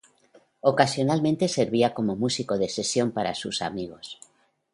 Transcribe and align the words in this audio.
Ocasionalmente 0.69 1.47
servía 1.47 1.93
como 1.93 2.15
músico 2.15 2.57
de 2.57 2.69
sesión 2.69 3.11
para 3.11 3.35
sus 3.35 3.61
amigos. 3.61 4.19